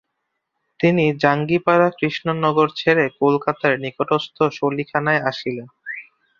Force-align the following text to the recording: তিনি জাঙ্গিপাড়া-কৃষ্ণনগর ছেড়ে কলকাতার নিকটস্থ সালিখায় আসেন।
তিনি 0.79 1.05
জাঙ্গিপাড়া-কৃষ্ণনগর 1.23 2.67
ছেড়ে 2.75 3.05
কলকাতার 3.19 3.73
নিকটস্থ 3.79 4.37
সালিখায় 4.51 5.21
আসেন। 5.29 5.57